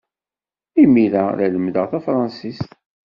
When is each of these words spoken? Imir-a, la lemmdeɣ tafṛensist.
Imir-a, 0.81 1.23
la 1.37 1.45
lemmdeɣ 1.53 1.85
tafṛensist. 1.91 2.69